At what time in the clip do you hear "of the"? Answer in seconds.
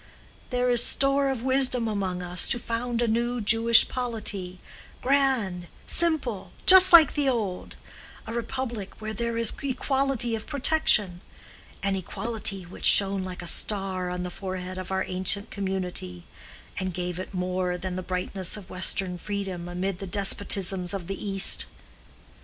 20.95-21.23